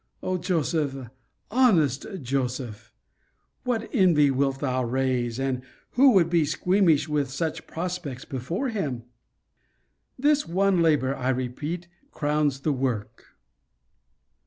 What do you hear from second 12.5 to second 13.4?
the work.